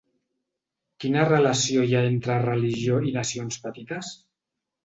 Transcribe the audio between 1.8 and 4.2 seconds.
hi ha entre religió i nacions petites?